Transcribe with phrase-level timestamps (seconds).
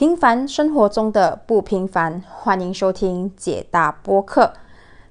[0.00, 4.54] 平凡生活中的不平凡，欢迎收听解答播客。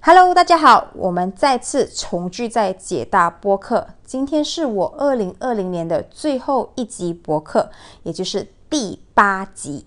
[0.02, 3.86] Hello，大家好，我们再次重聚在解答播客。
[4.04, 7.70] 今天是我二零二零年的最后一集播客，
[8.02, 9.86] 也就是第八集。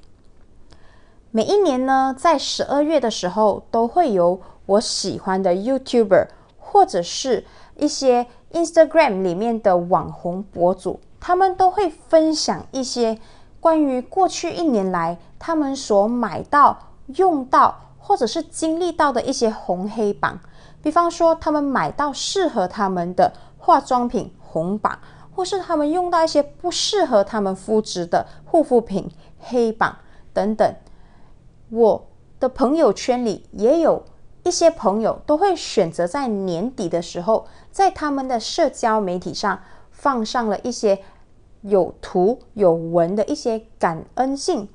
[1.33, 7.45] 每一年呢，在十二月的时候，都会有我喜欢的 YouTuber 或者是
[7.75, 13.19] 一些 Instagram 里面的网红博主，他们都会分享一些。
[13.63, 16.77] 关于过去一年来他们所买到、
[17.15, 20.41] 用到或者是经历到的一些红黑榜，
[20.83, 24.99] 比方说他们买到适合他们的化妆品红榜，
[25.33, 29.09] 或是他们用到一些不适合他们肤质的护肤品
[29.39, 29.97] 黑榜
[30.33, 30.75] 等等。
[31.71, 32.09] 我
[32.41, 34.05] 的朋友圈里也有
[34.43, 39.61] 一些朋友都会选择在年底的时候，在他们的社交媒体上
[39.93, 41.05] 放上了一些。
[41.63, 44.69] 有图有文的一些感恩信，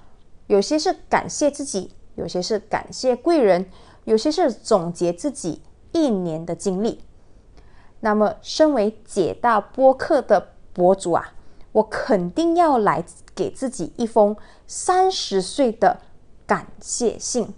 [0.47, 3.69] 有些是感谢自己，有些是感谢贵人，
[4.05, 7.01] 有些是总结自己一年的经历。
[7.99, 11.33] 那么，身为解答播客的博主啊，
[11.71, 13.03] 我肯定要来
[13.35, 15.99] 给自己一封三十岁的
[16.45, 17.53] 感谢信。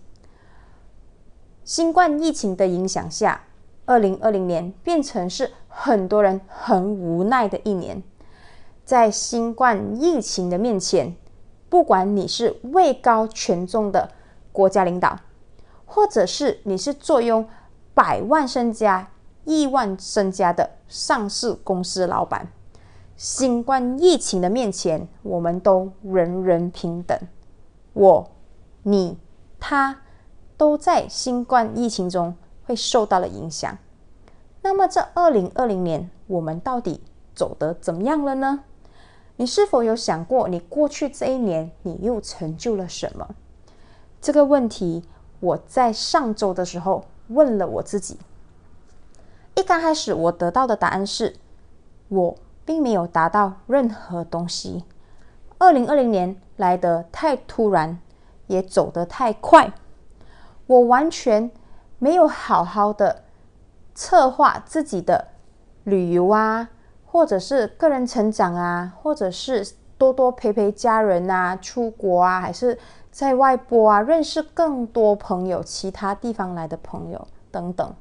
[1.64, 3.44] 新冠疫情的影响下，
[3.86, 8.02] 二零二零年变成是很多人很无奈的一年。
[8.90, 11.16] 在新冠疫情的面前，
[11.70, 14.09] 不管你是位高权重的
[14.52, 15.20] 国家领导，
[15.86, 17.48] 或者是你是坐拥
[17.94, 19.12] 百万身家、
[19.45, 22.52] 亿万身家的上市公司老板，
[23.16, 27.16] 新冠疫情的面前，我们都人人平等。
[27.94, 28.32] 我、
[28.82, 29.20] 你、
[29.60, 30.02] 他
[30.58, 33.78] 都在新冠疫情中会受到了影响。
[34.64, 37.04] 那么，这二零二零年，我们到底
[37.36, 38.64] 走得怎么样了呢？
[39.40, 43.26] 你是否有想过，你过去这一年你又成就了什么？
[44.20, 45.06] 这个问题
[45.40, 48.20] 我在上周的时候问了我自己。
[49.56, 51.38] 一刚开始，我得到的答案是，
[52.10, 52.36] 我
[52.66, 54.83] 并没有达到任何东西。
[55.58, 57.98] 二零二零年来得太突然，
[58.48, 59.71] 也走得太快，
[60.67, 61.50] 我完全
[61.98, 63.23] 没有好好的
[63.95, 65.30] 策划自己的
[65.86, 66.67] 旅游啊。
[67.11, 72.77] 或者是个人成长啊，或者是多多陪陪家人啊，出国啊，还是
[73.09, 77.93] 在外播啊，认识更多朋友，其他地方来的朋友等等。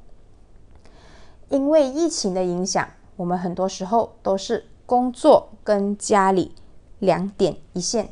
[1.49, 6.53] 因为疫情的影响，我们很多时候都是工作跟家里
[6.99, 8.09] 两点一线，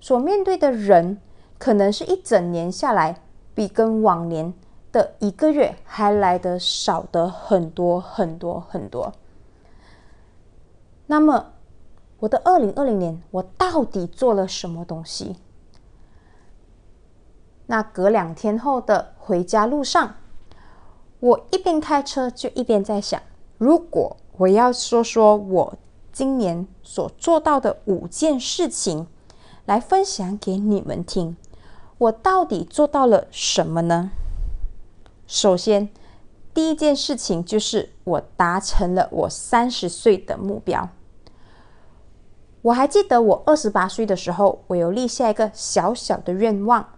[0.00, 1.18] 所面对的人
[1.58, 3.20] 可能是一整年下来，
[3.54, 4.54] 比跟往年
[4.92, 9.12] 的一个月还来的少的很多很多很多。
[11.12, 11.52] 那么，
[12.20, 15.36] 我的二零二零年，我到底做了什么东西？
[17.66, 20.14] 那隔两天后的回家路上，
[21.20, 23.20] 我一边开车就一边在想：
[23.58, 25.74] 如果我要说说我
[26.10, 29.06] 今年所做到的五件事情，
[29.66, 31.36] 来分享给你们听，
[31.98, 34.12] 我到底做到了什么呢？
[35.26, 35.90] 首先，
[36.54, 40.88] 第一件事情就是我达成了我三十岁的目标。
[42.62, 46.88] 我还记得我二十八岁的时候，我有立下一个小小的愿望，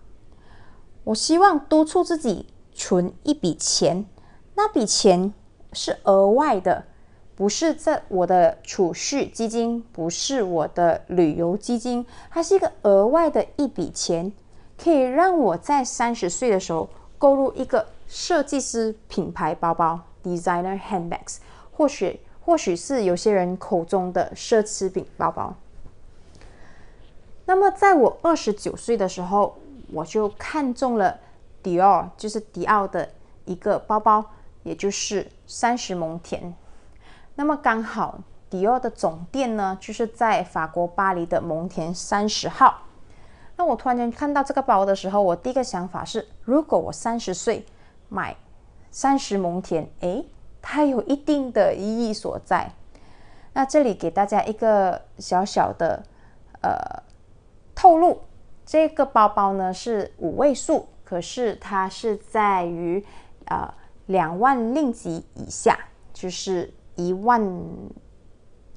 [1.04, 4.06] 我希望督促自己存一笔钱，
[4.54, 5.32] 那笔钱
[5.72, 6.84] 是额外的，
[7.34, 14.32] 不是在我的储蓄基金，不是我的旅游基金，它是一个额外的一笔钱，
[14.76, 16.88] 可以让我在三十岁的时候。
[17.16, 21.38] 购入一个设计师品牌包包 （designer handbags），
[21.72, 25.54] 或许或许是有些人口中的奢侈品包包。
[27.46, 29.58] 那么，在我二十九岁的时候，
[29.92, 31.18] 我就看中了
[31.62, 33.08] 迪奥，就是迪奥的
[33.44, 34.24] 一个包包，
[34.62, 36.54] 也就是三十蒙田。
[37.34, 42.82] 那么刚好，迪奥的总店呢，就是在法国巴黎的蒙田三十号。
[43.56, 47.64] 那我突然间看到这个包的时候，我第一个想法是：如果我三十岁
[48.08, 48.36] 买
[48.90, 50.26] 三十蒙田，诶，
[50.66, 52.72] 它有一定的意义所在。
[53.52, 56.02] 那这里给大家一个小小的
[56.62, 57.02] 呃
[57.74, 58.22] 透露，
[58.64, 63.04] 这个包包呢是五位数，可是它是在于
[63.44, 63.72] 呃
[64.06, 65.78] 两万令吉以下，
[66.14, 67.46] 就是一万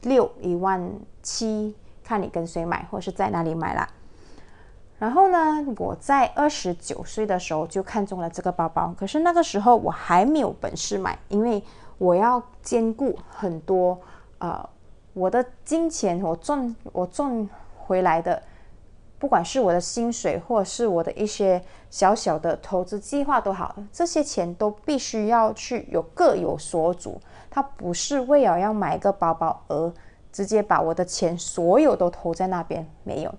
[0.01, 0.91] 六、一万
[1.23, 1.73] 七，
[2.03, 3.87] 看你跟谁买或是在哪里买啦。
[4.99, 11.63] 然后呢，我在二十九岁的时候就看中了这个包包，可是那个时候我还没有本事买，因为
[11.97, 13.99] 我要兼顾很多
[14.39, 14.67] 呃
[15.13, 17.47] 我的金钱，我赚我赚
[17.77, 18.41] 回来的
[19.19, 27.19] 不管是我的薪水，或者是我的一些小小的投资计划都好，这些钱都必须要去有各有所主。
[27.49, 29.91] 它不是为了要买一个包包而
[30.31, 33.33] 直接把我的钱所有都投在那边，没有，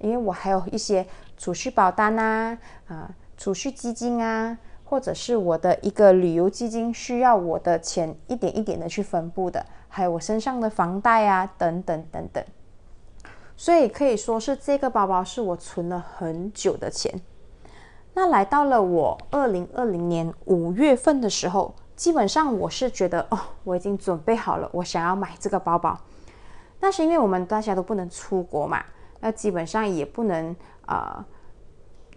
[0.00, 1.06] 因为我还有一些
[1.36, 2.58] 储蓄保单啊，
[2.88, 12.44] 啊，储蓄基金啊，或者是我的一个旅游基金，需要我的钱一点一点的去分布的，还有我身上的房贷啊，等等等等。
[13.56, 17.20] 所以可以说是这个包包是我存了很久的钱。
[18.14, 25.96] 那来到了我二零二零年五月份的时候，基本上我是觉得哦，我已经准备好了，我想要买这个包包。
[26.80, 28.82] 那是因为我们大家都不能出国嘛，
[29.20, 30.54] 那基本上也不能
[30.86, 31.24] 呃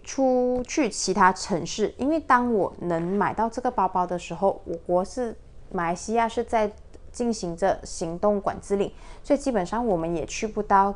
[0.02, 1.94] 出去其他城市。
[1.96, 5.36] 因为当我能买到这个包包的时候，我国是
[5.70, 6.72] 马来西亚是在
[7.12, 8.92] 进行着行动管制令，
[9.22, 10.94] 所以基本上我们也去不到。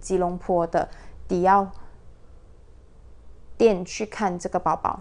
[0.00, 0.88] 吉隆坡的
[1.28, 1.70] 迪奥
[3.58, 4.98] 店去看这个包包，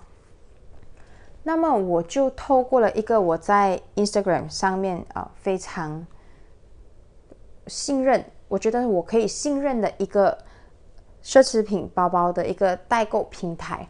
[1.43, 6.05] 那么我就透过了一个我在 Instagram 上面啊非常
[7.67, 10.37] 信任，我觉得我可以信任的一个
[11.23, 13.87] 奢侈品包包的一个代购平台。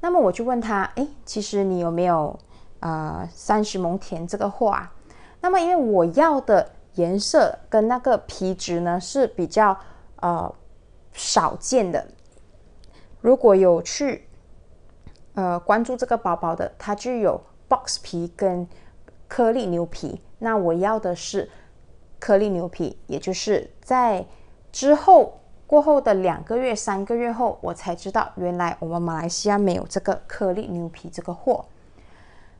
[0.00, 2.38] 那么我就问他，哎，其实你有没有
[2.80, 4.92] 啊三十蒙田这个货啊？
[5.40, 9.76] 那么因为我要的颜色跟那个皮质呢是比较。
[10.22, 10.50] 呃，
[11.12, 12.04] 少见的。
[13.20, 14.26] 如果有去
[15.34, 17.38] 呃关注这个包包的，它就有
[17.68, 18.66] box 皮跟
[19.28, 20.18] 颗粒牛皮。
[20.38, 21.50] 那我要的是
[22.18, 24.24] 颗粒牛皮，也就是在
[24.72, 31.64] 之后过后的两个月、三个月后，我才知道原来我们马来西亚没有这个颗粒牛皮这个货。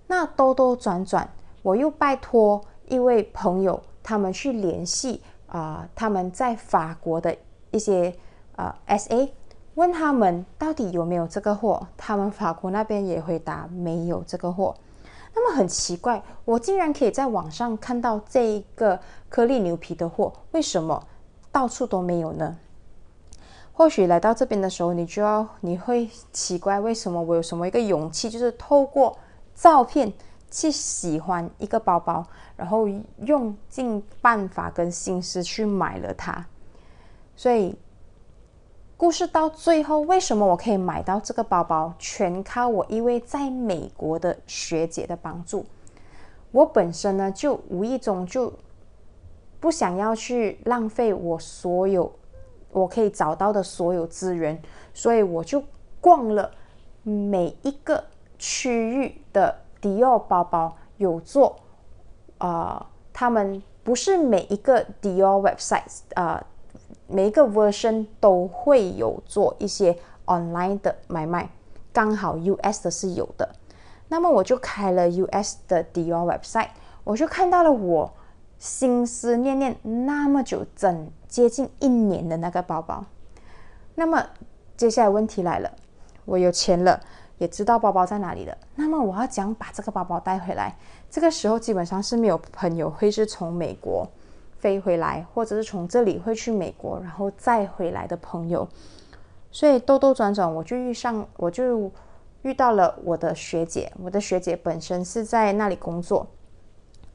[0.06, 1.28] 那兜兜转转，
[1.62, 7.36] 我又拜托一位朋友，他们去联系啊，他们在法国的。
[7.72, 8.14] 一些
[8.54, 9.34] 呃，S A
[9.74, 14.74] 问他们到底有没有这个货，他们法国那边也回答没有这个货。
[15.34, 18.98] 那么很奇怪，我竟然可以在网上看到这一个
[19.28, 21.06] 颗粒牛皮的货，为什么
[21.52, 22.56] 到处都没有呢？
[23.76, 29.18] 或许来到这边的时候，你就要你会奇怪，为什么我有什么一个勇气，就是透过
[29.54, 30.10] 照片
[30.50, 32.26] 去喜欢一个包包，
[32.56, 32.88] 然后
[33.18, 36.46] 用尽办法跟心思去买了它。
[37.36, 37.76] 所以，
[38.96, 41.92] 故事到最后，为什么我可以买到这个包包？
[41.98, 45.66] 全靠我一位在美国的学姐的帮助。
[46.50, 48.50] 我本身呢，就无意中就
[49.60, 52.10] 不想要去浪费我所有
[52.70, 54.60] 我可以找到的所有资源，
[54.92, 55.62] 所以我就
[56.00, 56.50] 逛了
[57.02, 58.04] 每一个
[58.38, 61.56] 区域的迪奥包包，有做
[62.38, 66.44] 啊，他们不是每一个迪奥 website 啊。
[67.08, 71.48] 每一个 version 都会有做一些 online 的买卖，
[71.92, 73.48] 刚好 US 的是有的。
[74.08, 76.70] 那么我就开了 US 的 Dior website，
[77.04, 78.12] 我就看到了我
[78.58, 83.04] 心思念念那么久，整接近一年的那个包包。
[83.94, 84.24] 那么
[84.74, 85.70] 接下来问题来了，
[86.24, 86.98] 我有钱了，
[87.36, 88.56] 也知道包包在哪里了。
[88.74, 90.74] 那么我要讲把这个包包带回来，
[91.10, 94.08] 这个时候基本上是没有朋友会是从美国。
[94.58, 98.66] 飞回来，或者是从这里会去美国，然后再回来的朋友，
[99.50, 101.92] 所以兜兜转转，我就遇上，我就
[102.40, 103.92] 遇到了我的学姐。
[104.02, 106.26] 我的学姐本身是在那里工作，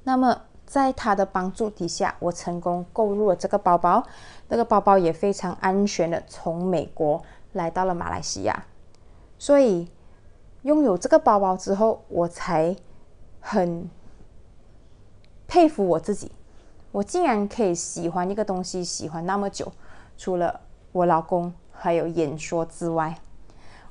[0.03, 0.39] 那么
[0.71, 4.01] 在他的帮助底下，我成功购入了这个包包。
[4.47, 8.63] 那个包包也非常安全的从美国来到了马来西亚。
[9.37, 9.89] 所以
[10.61, 12.73] 拥有这个包包之后，我才
[13.41, 13.89] 很
[15.45, 16.31] 佩服我自己。
[16.93, 19.69] 我竟然可以喜欢一个东西喜欢那么久，
[20.17, 20.61] 除了
[20.93, 23.17] 我老公还有演说之外，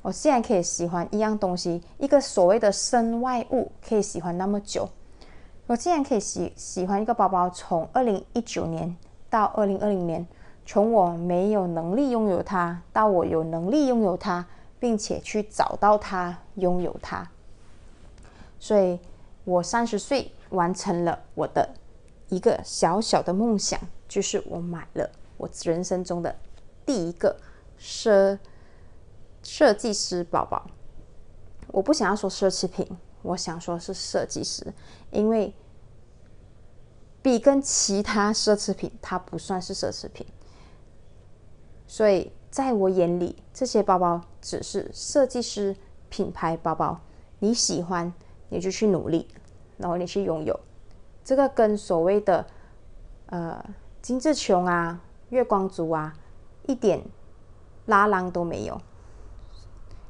[0.00, 4.88] 我竟然可以喜欢一样东西，一个所谓的身外物可以喜欢那么久。
[5.70, 8.96] 我竟然可以喜喜欢一个包包，从二零一九年
[9.28, 10.26] 到二零二零年，
[10.66, 14.44] 从我没有能力拥有它，到我有能力拥有它，
[14.80, 17.30] 并且去找到它，拥有它。
[18.58, 18.98] 所以，
[19.44, 21.70] 我三十岁完成了我的。
[22.30, 26.34] 一个小小的梦想，就是我买了我人生中的
[26.84, 27.36] 第一个
[27.78, 28.36] 设
[29.44, 30.66] 设计师宝宝。
[31.68, 32.84] 我不想要说奢侈品，
[33.22, 34.72] 我想说是设计师，
[35.10, 35.52] 因为
[37.22, 40.26] 比跟其他奢侈品，它不算是奢侈品。
[41.86, 45.76] 所以在我眼里，这些包包只是设计师
[46.08, 47.00] 品牌包包。
[47.38, 48.12] 你喜欢，
[48.48, 49.26] 你就去努力，
[49.76, 50.58] 然后你去拥有。
[51.24, 52.46] 这个跟所谓的
[53.26, 53.64] 呃
[54.02, 56.14] 金志琼啊、月光族啊
[56.66, 57.02] 一点
[57.86, 58.80] 拉郎都没有，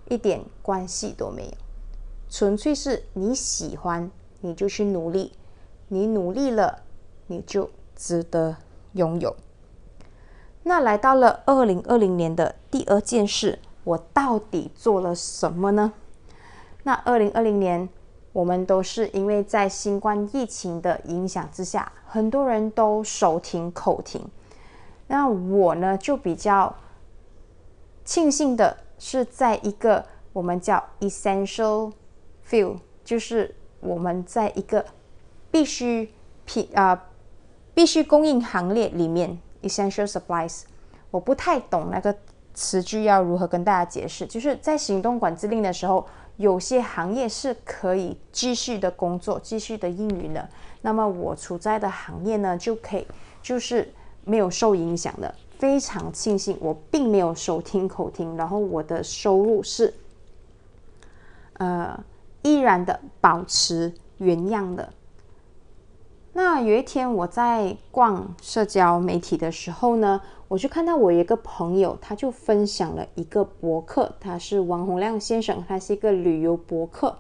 [0.09, 1.57] 一点关系都没有，
[2.31, 4.09] 纯粹是你喜欢
[4.41, 5.33] 你就去努力，
[5.89, 6.79] 你努力了
[7.27, 8.57] 你就值得
[8.93, 9.37] 拥有。
[10.63, 15.93] 那来到了二零二零年的第二件事，我到底做了什么呢？
[16.85, 17.89] 那二零二零年，
[18.33, 24.23] 我们都是因为在新冠疫情的影响之下，很多人都手停口停。
[25.09, 26.77] 那我呢，就比较
[28.05, 31.91] 庆幸的是，在一个我们叫 essential
[32.51, 34.85] feel 就是我们在一个
[35.51, 36.11] 必须
[36.45, 37.07] 品啊
[37.73, 39.39] 必须供应行列里面。
[39.63, 40.63] Essential supplies，
[41.11, 42.17] 我不太懂那个
[42.55, 44.27] 词句要如何跟大家解释。
[44.27, 46.07] 就是在行动管制令的时候，
[46.39, 50.49] 有些行业是可以继续的工作、继续的运营的。
[50.81, 53.07] 那么我处在的行业呢，就可以
[53.43, 53.93] 就是
[54.25, 55.35] 没有受影响的。
[55.59, 59.93] 非常庆幸，我并没有手听口听，然后我的收入是
[61.59, 62.03] 呃
[62.43, 64.93] 依然的保持原样的。
[66.33, 77.19] 那有一天我在逛社交媒体的时候呢，我就看到我一个朋友，他就分享了一个博客，他是王洪亮先生，他是一个旅游博客。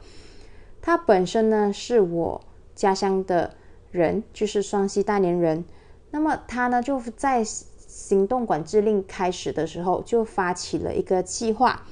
[0.80, 2.40] 他本身呢是我
[2.74, 3.52] 家乡的
[3.90, 5.64] 人，就是双溪大连人。
[6.12, 11.82] 那么他呢就在行动管制令开始的时候，就发起了一个计划。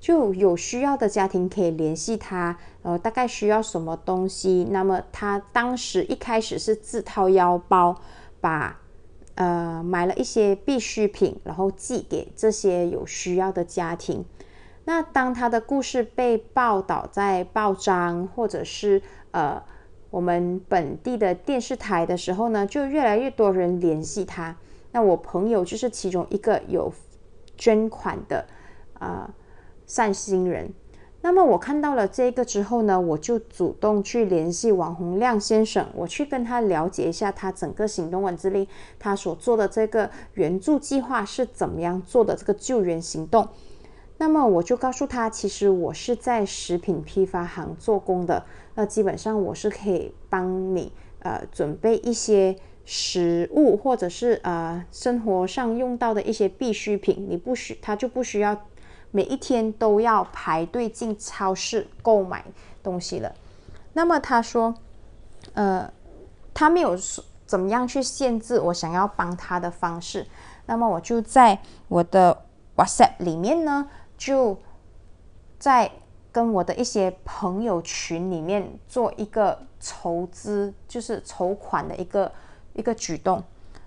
[0.00, 4.68] 就有需要的家庭可以联系他，呃，大概需要什么东西？
[4.70, 8.00] 那么他当时一开始是自掏腰包，
[8.40, 8.80] 把
[9.34, 14.24] 呃买了一些必需品，然后寄给这些有需要的家庭。
[14.84, 19.02] 那当他的故事被报道在报章或者是
[19.32, 19.60] 呃
[20.10, 24.56] 我们本地的电视台的时候呢，就越来越多人联系他。
[24.92, 26.92] 那我朋友就是其中一个有
[27.56, 28.46] 捐款的
[29.00, 29.28] 啊。
[29.88, 30.72] 善心人，
[31.22, 38.68] 那么我看到了这个之后呢，我就主动去联系王洪亮先生，我去跟他了解一下他整个行动管制令，
[38.98, 43.48] 他所做的这个援助计划是怎么样做的这个救援行动。
[44.18, 52.54] 那么我就告诉他，其实我是在食品批发行做工的，那基本上我是可以帮你呃准备一些
[52.84, 58.60] 食物或者是呃生活上用到的一些必需品，你不需他就不需要。
[59.10, 62.44] 每一天都要排队进超市购买
[62.82, 63.34] 东西了。
[63.94, 64.74] 那么他说，
[65.54, 65.90] 呃，
[66.52, 70.26] 他没有说怎么样去限制我想要帮他的方式。
[70.66, 72.44] 那么我就在我的
[72.76, 74.58] WhatsApp 里面呢，就
[75.58, 75.90] 在
[76.30, 82.30] 跟我的一些朋友群里面做一个筹资，就是筹款的一个
[82.74, 83.42] 一个举动。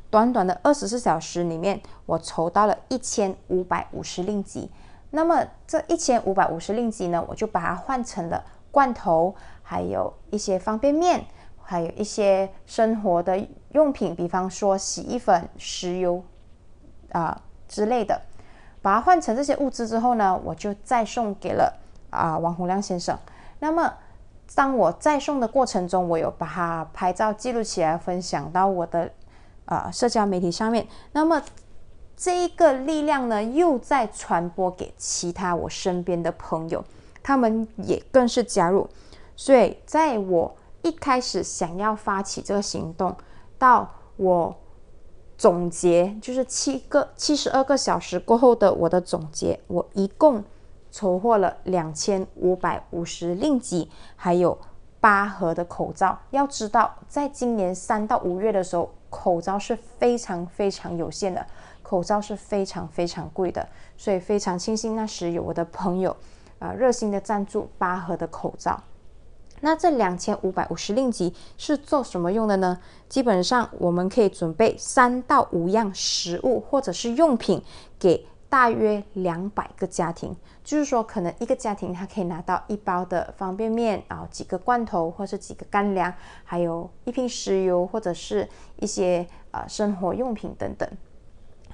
[0.10, 4.70] 短短的二十四小时里面，我筹到了一千五百五十令吉。
[5.14, 8.42] 那么这一千五百五十令吉呢，我就把它换成了
[8.72, 11.26] 罐头，还有一些方便面，
[11.62, 16.24] 还有一些生活的用品，比方说洗衣粉、石油
[17.12, 18.22] 啊之类的。
[18.82, 21.78] 把它换成这些物资之后呢，我就再送给了
[22.10, 23.20] 啊王洪亮先生。
[23.60, 23.94] 那么
[24.56, 29.12] 当我再送的过程中，我有把它拍照记录起来，分享到我的
[29.66, 30.88] 啊社交媒体上面。
[31.12, 31.42] 那么。
[32.16, 36.84] 这一个力量呢，又在传播给其他我身边的朋友，
[37.24, 38.88] 他们也更是加入。
[39.36, 43.16] 所以，在我一开始想要发起这个行动，
[43.58, 44.56] 到我
[45.36, 50.44] 总结，就是七个七十二个小时过后的我的总结，我一共
[50.92, 54.56] 筹获了两千五百五十令吉，还有
[55.00, 56.20] 八盒的口罩。
[56.30, 61.44] 要知道，在今年三到五月的时候，口罩是非常非常有限的。
[61.92, 63.68] 口罩是非常非常贵的，
[63.98, 66.16] 所以非常庆幸那时有我的朋友，
[66.58, 68.82] 啊，热心的赞助八盒的口罩。
[69.60, 72.80] 那这两千五百五十令吉是做什么用的呢？
[73.10, 77.62] 基本上我们可以准备三到五样食物或者是用品
[78.00, 80.34] 给大约两百个家庭，
[80.64, 86.14] 就是说可能一个家庭他可以拿到一包的方便面啊，几个罐头或是几个干粮，
[86.46, 90.90] 还有一瓶石油或者是一些呃生活用品等等。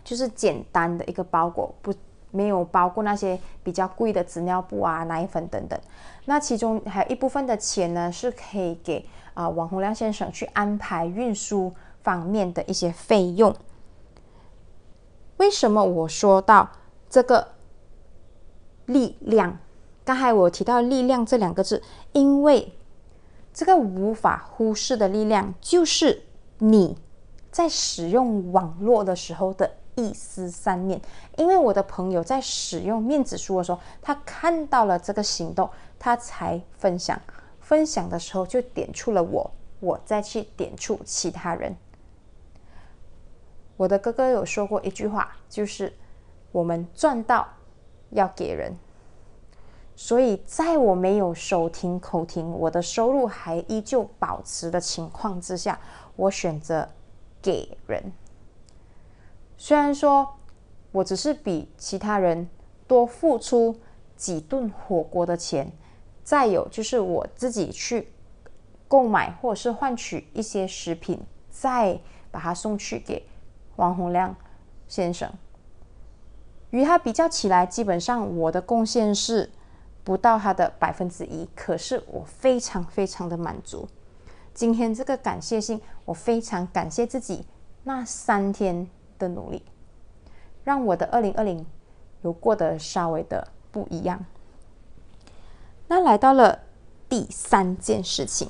[0.08, 1.94] 就是简单的一个包裹，不
[2.32, 5.78] 没有包括那些比较贵的纸尿布啊、奶粉等等。
[6.24, 11.74] 那其中还有一部分的钱呢，是可以给啊王洪亮先生去安排运输
[12.04, 13.54] 方面的一些费用。
[15.36, 16.70] 为什么我说到
[17.10, 17.50] 这个
[18.86, 19.58] 力量？
[20.06, 21.84] 刚才我提到“力量”这两个字，
[22.14, 22.72] 因为
[23.54, 26.24] 这个无法忽视的力量，就是
[26.60, 26.98] 你
[27.52, 29.70] 在使用网络的时候的。
[29.98, 31.02] 一丝三念，
[31.38, 37.20] 因为我的朋友在使用面子书的时候，他看到了这个行动，他才分享。
[37.60, 39.52] 分享的时候就点出了我，
[39.82, 41.76] 我再去点出其他人。
[43.76, 45.92] 我的哥哥有说过一句话，就是
[46.52, 47.48] 我们赚到
[48.12, 48.78] 要给人。
[49.96, 55.80] 所以，在我没有手停口停，我的收入还依旧保持的情况之下，
[56.16, 56.88] 我选择
[57.42, 58.14] 给人。
[59.58, 60.36] 虽然说
[60.92, 62.48] 我只是比其他人
[62.88, 63.76] 多付出
[64.16, 65.72] 几顿火锅的钱，
[66.24, 68.10] 再有就是我自己去
[68.88, 72.00] 购买或者是换取一些食品，再
[72.32, 73.28] 把它送去给
[73.76, 74.36] 王洪亮
[74.88, 75.32] 先生。
[76.70, 79.52] 与他比较起来，基本上我的贡献是。
[80.04, 83.90] 不到他的百分之一，可是我非常非常的满足。
[84.54, 87.46] 今天这个感谢信，我非常感谢自己
[87.84, 88.88] 那三天
[89.18, 89.62] 的努力，
[90.64, 91.66] 让我的二零二零
[92.22, 94.26] 有过得稍微的不一样。
[95.88, 96.60] 那来到了
[97.08, 98.50] 第三件事情，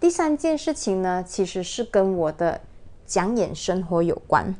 [0.00, 2.60] 第三件事情呢，其实是跟我的
[3.06, 4.54] 讲演生活有关。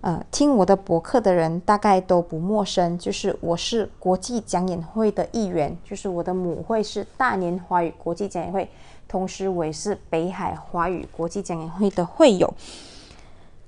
[0.00, 8.68] 呃，听我的博客的人大概都不陌生，就是我是国际讲演会的一员，就是我的母会是大连华语国际讲演会，
[9.08, 12.52] 同时我也是北海华语国际讲演会的会友。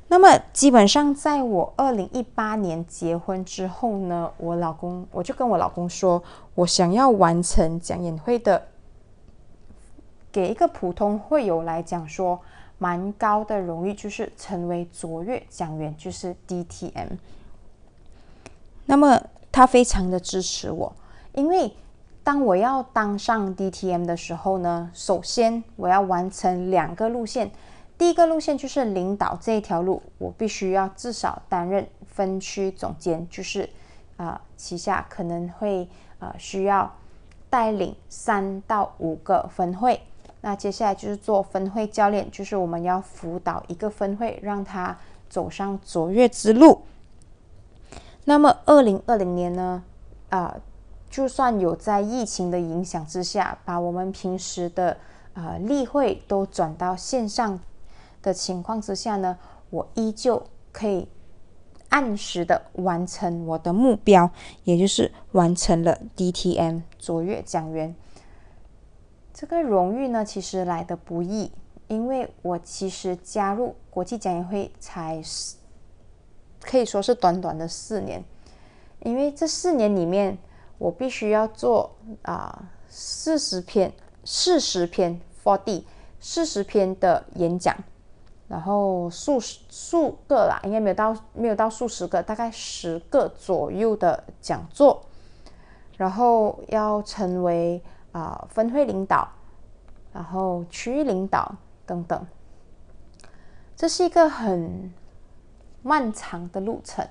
[0.08, 6.22] 那么，基本上在我二零一八年结婚之后呢，我老公我就跟我老公说，
[6.54, 8.66] 我想要完成讲演会的，
[10.30, 12.40] 给一个普通会友来讲说。
[12.78, 17.16] 蛮高的荣誉，就是成为卓越讲员，就是 DTM。
[18.84, 19.18] 那么
[19.50, 20.92] 他非常的支持我，
[21.32, 21.72] 因为
[22.22, 27.50] 当我要当上 DTM 的时候呢，首先我要完成两个路线。
[27.98, 33.68] 第一个路线就是领导这一条路，我必须要至少担任分区总监，就是
[34.16, 35.88] 啊旗下可能会
[36.18, 36.94] 呃需要
[37.48, 40.00] 带领三到五个分会。
[40.42, 44.96] 那接下来就是做分会教练，就是我们要辅导一个分会，让他
[45.28, 46.82] 走上卓越之路。
[48.26, 49.82] 那么，二零二零年呢？
[50.28, 50.56] 啊，
[51.08, 54.96] 就算有在疫情的影响之下，把我们平时的
[55.34, 57.58] 啊例会都转到线上
[58.26, 59.38] 的情况之下呢，
[59.70, 61.06] 我依旧可以
[61.90, 64.28] 按时的完成我的目标，
[64.64, 67.94] 也就是完成了 DTM 卓越讲员。
[69.32, 71.52] 这个荣誉呢，其实来的不易，
[71.86, 75.22] 因为我其实加入国际讲演会才
[76.60, 78.24] 可以说是短短的四年，
[79.04, 80.36] 因为这四年里面，
[80.78, 83.92] 我必须要做啊四十篇
[84.24, 85.84] 四十篇 forty
[86.18, 87.76] 四十篇的演讲，
[88.48, 95.02] 然后数十数个啦，应该没有到没有到数十个，大概十个左右的讲座，
[95.96, 97.82] 然后要成为。
[98.12, 99.28] 啊，分会领导，
[100.10, 101.54] 然后区域领导
[101.84, 102.26] 等等，
[103.76, 104.90] 这是一个很
[105.82, 107.06] 漫长的路程。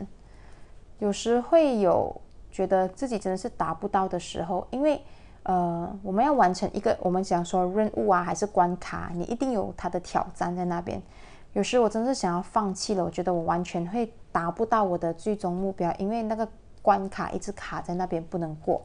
[0.98, 2.20] 有时会有
[2.50, 5.00] 觉得自己真的是达不到的时候，因为
[5.46, 11.02] 呃，我们要完成一个我们讲说任务啊，还是关卡，你一定有它的挑战在那边。
[11.54, 16.48] 有时我真是想要放弃了，我觉得我完全会达不到我的最终目标，因为那个
[16.82, 18.82] 关卡一直卡在那边不能过。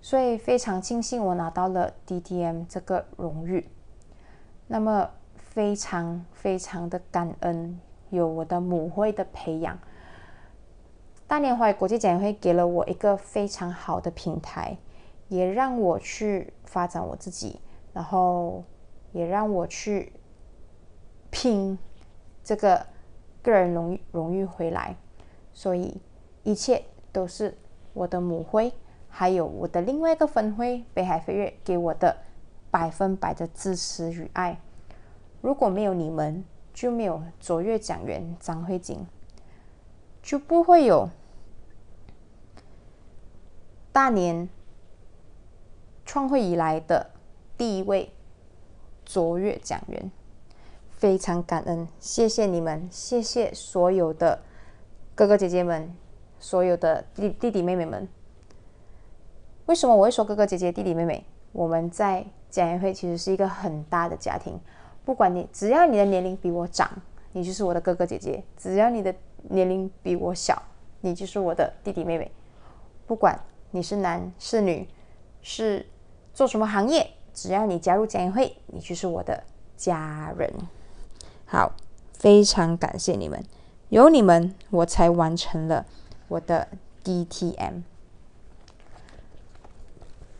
[0.00, 3.68] 所以非常庆幸我拿到了 DTM 这个荣誉，
[4.66, 7.78] 那么非常非常的感恩
[8.10, 9.78] 有我的母会的培养，
[11.26, 14.76] 大连华国际展会给了我一个非常好的平台，
[15.28, 17.60] 也让我去发展我自己，
[17.92, 18.64] 然后
[19.12, 20.12] 也让我去
[21.30, 21.78] 拼
[22.42, 22.86] 这个
[23.42, 24.96] 个人荣誉荣誉回来，
[25.52, 26.00] 所以
[26.42, 27.56] 一切都是
[27.92, 28.72] 我的母会。
[29.08, 32.18] 还有我的另外一个分会北海飞跃给我的
[32.70, 34.60] 百分百的支持与爱，
[35.40, 39.06] 如果没有你们，就没有卓越讲员张慧晶，
[40.22, 41.08] 就不会有
[43.90, 44.46] 大年
[46.06, 47.10] 创会以来的
[47.58, 48.10] 第一位
[49.04, 50.10] 卓越讲员，
[50.90, 54.40] 非常感恩，谢谢你们，谢谢所有的
[55.14, 55.94] 哥哥姐姐们，
[56.38, 58.08] 所有的弟弟弟妹妹们。
[59.66, 61.26] 为什么我会说哥哥姐姐弟弟妹妹？
[61.52, 64.58] 我们在讲员会其实是一个很大的家庭，
[65.04, 66.88] 不管你只要你的年龄比我长，
[67.32, 69.12] 你就是我的哥哥姐姐；只要你的
[69.48, 70.62] 年龄比我小，
[71.00, 72.30] 你就是我的弟弟妹妹。
[73.06, 73.38] 不管
[73.70, 74.86] 你是男是女，
[75.40, 75.86] 是
[76.36, 79.42] 做什么行业，只要你加入讲演会，你就是我的
[79.74, 80.52] 家人。
[81.46, 81.72] 好，
[82.12, 83.42] 非常感谢你们，
[83.88, 85.86] 有你们，我才完成了
[86.28, 86.68] 我的
[87.02, 87.84] DTM。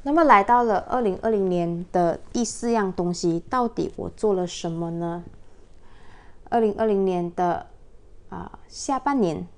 [0.02, 5.24] 那么来到了二零二零年的第四样东西，到底我做了什么呢？
[6.50, 7.68] 二零二零年的
[8.28, 9.48] 啊下半年，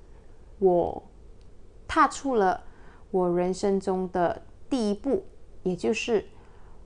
[0.61, 1.03] 我
[1.89, 2.63] 踏出了
[3.11, 5.25] 我人生中的第一步，
[5.63, 6.25] 也就是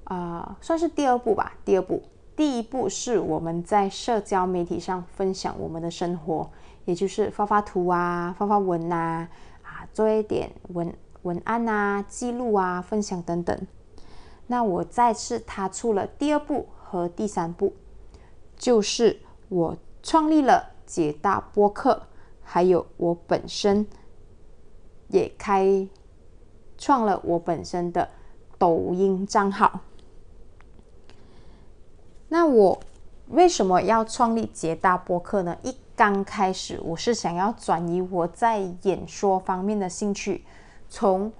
[0.04, 1.54] 啊算是第二步吧。
[1.64, 2.02] 第二步，
[2.34, 6.50] 第一步是我们在社交媒体上分享我们的生活，
[6.84, 9.28] 也就是发发图啊、发发文呐
[9.62, 10.94] 啊，做一点文。
[11.22, 13.56] 文案啊，记录啊，分享等等。
[14.48, 17.74] 那我再次踏出了第二步和第三步，
[18.56, 22.08] 就是我创立了解大播客，
[22.42, 23.86] 还有我本身
[25.10, 25.86] 也开
[26.76, 28.08] 创了我本身的
[28.62, 29.80] 抖音账号。
[32.28, 32.80] 那我
[33.26, 35.56] 为什么要创立捷大播客呢？
[35.64, 40.44] 一刚开始，我是想要转移我在演说方面的兴趣。
[40.88, 41.32] 从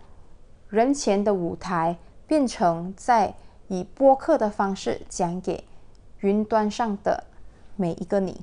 [0.68, 3.32] 人前的舞台变成在
[3.68, 5.62] 以播客的方式讲给
[6.22, 7.22] 云端上的
[7.76, 8.40] 每一个你，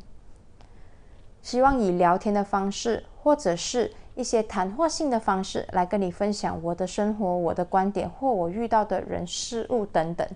[1.42, 10.28] 希望以聊天的方式或者是一些谈话性的方式来跟你分享我的生活、我的观点或我遇到的人事物等等。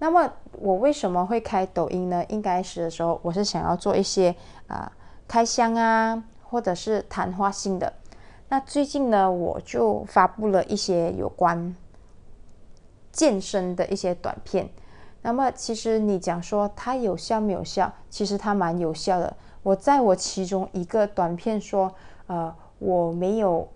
[0.00, 2.24] 那么我为什么会开抖音呢？
[2.28, 4.34] 应该是的时候，我是想要做一些
[4.66, 4.90] 啊
[5.28, 7.92] 开箱啊，或者是谈话性的。
[8.48, 11.76] 那最近呢，我就发布了一些有关
[13.12, 14.68] 健身的一些短片。
[15.22, 17.92] 那么，其实你讲说它有效没有效？
[18.10, 19.36] 其实它蛮有效的。
[19.62, 21.94] 我在我其中一个短片说，
[22.26, 22.54] 呃，
[22.84, 23.66] 我没有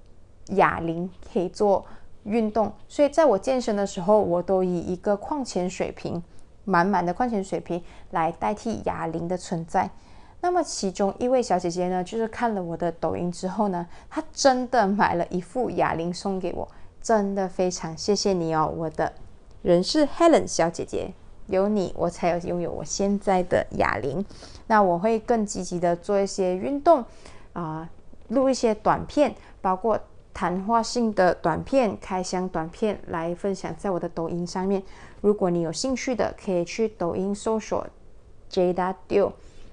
[0.48, 1.86] 哑铃可以做
[2.24, 6.22] 运动，所以在我健身的时候，我都以一个矿泉水瓶，
[6.64, 9.88] 满满的矿泉水瓶来代替哑铃的存在。
[10.42, 16.68] 那么其中一位小姐姐呢，就是看了我的抖音之后呢，她真的买了一副哑铃送给我，
[17.00, 19.12] 真的非常谢谢你哦，我的
[19.62, 21.14] 人是 Helen 小姐姐，
[21.46, 24.24] 有你我才有拥有我现在的哑铃。
[24.66, 27.04] 那我会更积极的做一些运动
[27.54, 27.88] 啊，
[28.28, 29.98] 录一些短片，包括
[30.32, 34.82] 谈话性的短片、开箱短片来分享在我的抖音上面。
[35.20, 37.86] 如果你有兴趣的，可以去抖音搜索
[38.50, 39.32] Jada Do，。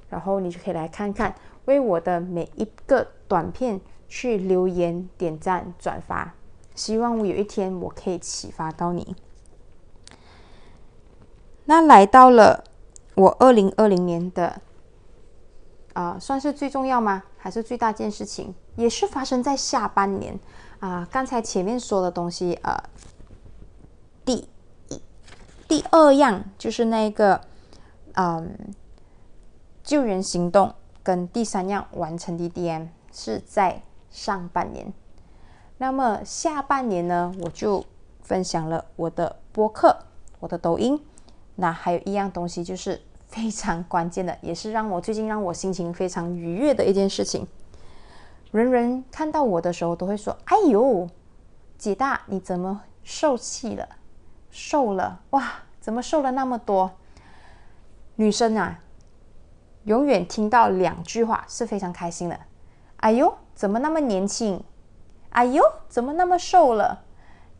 [0.10, 6.36] 然后你就可以来看看，为我的每一个短片去留言、点赞、转发，
[6.76, 9.16] 希望我有一天我可以启发到你。
[11.66, 12.64] 那来到了
[13.16, 14.62] 我二零二零年的，
[15.96, 17.24] 啊，算是最重要吗？
[17.38, 18.54] 还是最大件事情？
[18.76, 20.40] 也是发生在下半年
[20.80, 21.08] 啊。
[21.12, 22.78] 刚才前面说的东西，呃，
[24.24, 24.48] 第
[24.90, 25.02] 一
[25.68, 27.42] 第二样就是那个，
[28.14, 28.56] 嗯。
[29.86, 34.92] 救援行动跟第三样完成 DDM 是在上半年，
[35.78, 37.86] 那么下半年呢，我就
[38.24, 39.96] 分享了我的播客、
[40.40, 41.00] 我的抖音。
[41.58, 43.00] 那还有一样东西就是
[43.36, 47.46] 非常关键的，也是让我最近让我心情非常愉悦的一件事情。
[48.52, 51.10] 人人看到我的时候都会说：“哎呦，
[51.78, 53.90] 姐大你怎么瘦气了？
[54.50, 55.52] 瘦了哇？
[55.82, 56.92] 怎么瘦了那么多？”
[58.16, 58.80] 女生啊。
[59.84, 62.40] 永远听到两句话是非常开心的。
[62.96, 64.64] 哎呦，怎么那么年轻？
[65.32, 67.04] 哎呦，怎么那么瘦了？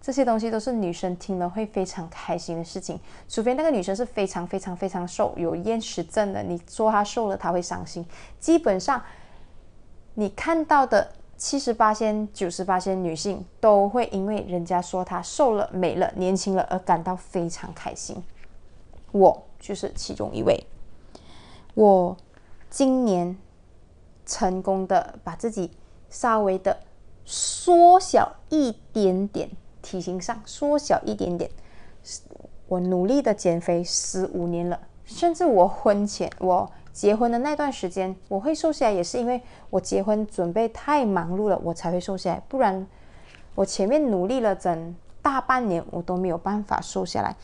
[0.06, 3.00] 这些东西都是女生听了会非常开心的事情。
[3.28, 8.06] 除非那个女生是非常非常非常瘦，有厌食症的，你说她瘦了，她会伤心。
[8.40, 9.02] 基本上，
[10.14, 18.24] 你看到的七十八仙、九十八仙女性都会因为人家说她瘦了、美了、年轻了而感到非常开心。
[19.12, 20.68] 我就是其中一位。
[21.74, 22.16] 我
[22.70, 23.36] 今年
[24.24, 25.72] 成功的把自己
[26.12, 26.78] 稍微的
[27.26, 29.50] 缩小一点点，
[29.86, 31.48] 体型上缩小一点点。
[32.68, 42.42] 我努力的减肥十五年了，甚至我婚前我结婚的那段时间，我会瘦下来，也是因为我结婚准备太忙碌了，我才会瘦下来。
[42.48, 42.88] 不然
[43.54, 47.36] 我前面努力了整大半年，我都没有办法瘦下来。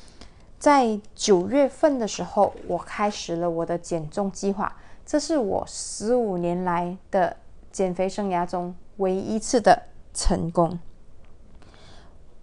[0.58, 4.76] 在九月份的时候，我开始了我的减重计划。
[5.06, 7.36] 这是我十五年来的
[7.72, 10.80] 减肥生涯中唯一一次的成功。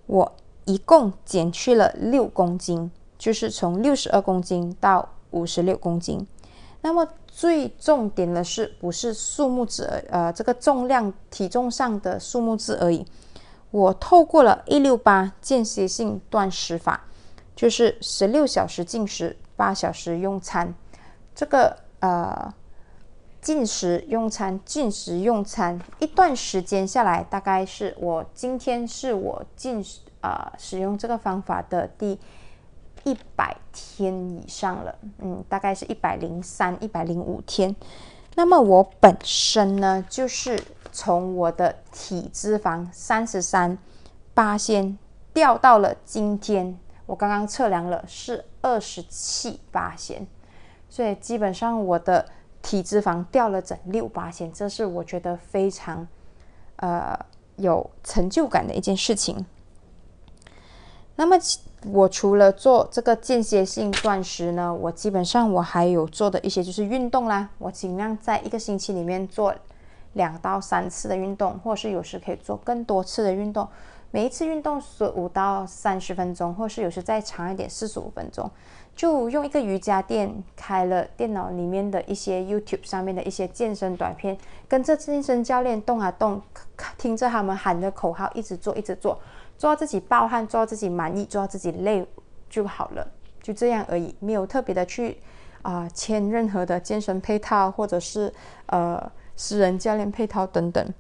[0.09, 0.33] 我
[0.65, 6.27] 一共减去了六公斤，就是从六十二公斤到五十六公斤。
[6.81, 13.07] 那么最重点的是，不是数目字，呃，这个重量体重上的数目字而已。
[13.71, 17.05] 我透过了一六八间歇性断食法。
[17.55, 20.73] 就是十六小时进食，八小时用餐。
[21.35, 22.55] 这个呃
[23.41, 29.83] 进食用餐，进食用餐，一段时间下来，大概是我今天是我进
[30.21, 32.19] 啊使用这个方法的第
[33.05, 37.75] 一百天以上了，嗯，大概是一百零三、一百零五天。
[38.35, 43.79] 那么我本身呢，就是从我的体脂肪三十三
[44.35, 44.99] 八先
[45.33, 50.27] 掉到了今天，我刚刚测量了是二十七八先，
[50.89, 52.27] 所以基本上我的。
[52.69, 56.07] 体脂肪掉了整六八线，这是我觉得非常
[56.77, 57.19] 呃
[57.57, 59.47] 有成就感的一件事情。
[61.17, 61.35] 那么
[61.87, 67.49] 我除了做这个间歇性断食呢，我基本上我还有做的一些就是运动啦。
[67.57, 69.55] 我尽量在一个星期里面做
[70.13, 73.67] 两到三次的运动，或是有时可以做更多次的运动。
[74.11, 78.51] 每一次运动是五到三十分钟，或是有时再长一点四十五分钟。
[78.99, 86.43] 就用一个瑜伽垫开了电脑里面的一些 YouTube 上面的一些健身短片，跟着健身教练动啊动，
[86.97, 89.17] 听着他们喊的口号，一直做一直做，
[89.57, 92.05] 做到自己暴汗，做到自己满意，做到自己累
[92.51, 93.09] 就好了，
[93.41, 95.19] 就这样而已，没有特别的去
[95.63, 98.35] 啊签任何的健身配套或者是
[98.67, 99.01] 呃
[99.37, 100.93] 私人教练配套等等。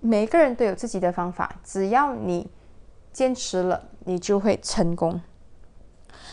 [0.00, 2.50] 每个人都有自己的方法，只要你
[3.12, 5.20] 坚持了，你就会成功。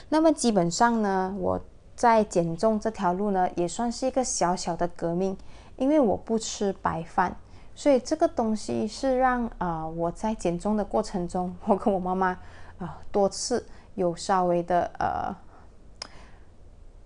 [0.09, 1.61] 那么基本上呢，我
[1.95, 5.37] 在减重这条路呢，也算是一个小小的革命，
[5.77, 7.35] 因为我不吃白饭，
[7.75, 12.37] 所以这个东西是让啊我在减重的过程中，我跟我妈妈
[12.79, 15.35] 啊多次有稍微的呃，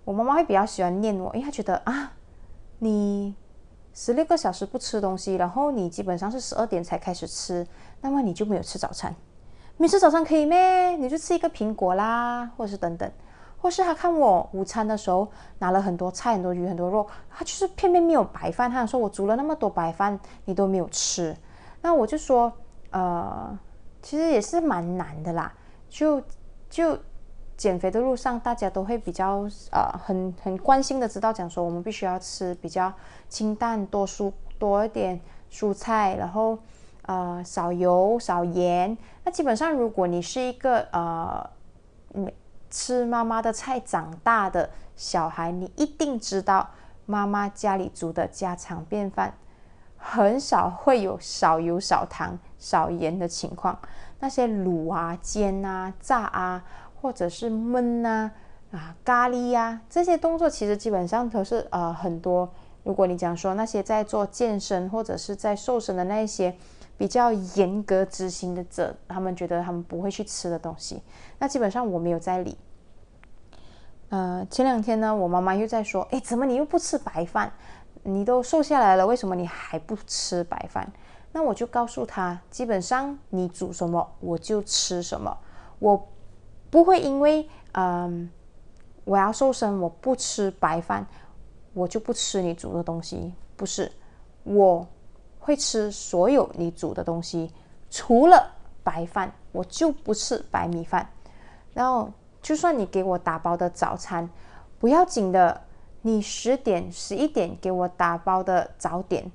[0.06, 2.13] 我妈妈会比较喜欢念我，因为她觉得啊，
[2.80, 3.36] 你
[3.94, 7.68] 十六个小时不吃东西，然后你基本上是十二点才开始吃，
[8.02, 9.13] 那么你就没有吃早餐。
[9.77, 10.95] 没吃早餐可以咩？
[10.97, 13.12] 你就吃一个苹果啦，或者是等等，
[13.57, 15.27] 或是他看我午餐的时候
[15.59, 18.69] 拿了很多菜、很多鱼、很多肉，他就是偏偏没有白饭。
[18.69, 21.36] 他想说我煮了那么多白饭，你都没有吃。
[21.81, 22.53] 那我就说，
[22.91, 23.57] 呃，
[24.01, 25.51] 其实也是蛮难的啦。
[25.89, 26.21] 就
[26.69, 26.97] 就
[27.57, 32.93] 减肥的路上，大家都会比较呃很很关心的知道，讲说我们必须要吃比较
[33.27, 35.19] 清淡、多蔬多一点
[35.51, 36.57] 蔬菜，然后。
[37.04, 38.98] 呃，少油少盐。
[39.24, 41.50] 那基本上，如果你是一个呃，
[42.70, 46.70] 吃妈妈的菜长大的小孩，你一定知道
[47.06, 49.34] 妈妈家里煮的家常便饭，
[49.98, 53.78] 很少会有少油少糖少盐的情况。
[54.20, 56.63] 那些卤啊、煎啊、炸啊，
[57.02, 58.32] 或者是焖啊、
[58.72, 62.50] 啊咖喱呀，这些动作其实基本上都是呃很多。
[62.84, 66.56] 如果你讲说那些在做健身或者是在瘦身的那一些。
[66.96, 71.02] 比较严格执行的者，他们觉得他们不会去吃的东西，
[71.39, 72.56] 那基本上我没有在理。
[74.10, 77.52] 呃，前两天呢，我妈妈又在说：“哎，怎么你又不吃白饭？
[78.04, 80.93] 你都瘦下来了，为什么你还不吃白饭？”
[81.34, 85.36] 那我就告诉他，基本上你煮什么我就吃什么，
[85.80, 86.08] 我
[86.69, 88.30] 不会因为嗯
[89.04, 91.08] 我要瘦身，我不吃白饭，
[91.73, 93.91] 我就不吃你煮的东西，不是
[94.43, 94.88] 我。
[95.45, 97.51] 会吃所有你煮的东西，
[97.89, 98.49] 除了
[98.81, 101.09] 白饭，我就不吃白米饭。
[101.73, 102.09] 然后，
[102.41, 104.29] 就算你给我打包的早餐，
[104.79, 105.63] 不要紧的，
[106.01, 109.29] 你十点、十一点给我打包的早点，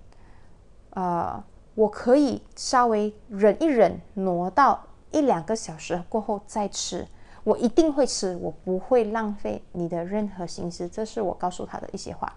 [0.93, 7.07] 呃，我可以稍微忍一忍，挪到一两个小时过后再吃。
[7.49, 10.87] 我一定会吃，我不会浪费你的任何心思。
[10.89, 12.33] 这是我告诉他的一些话。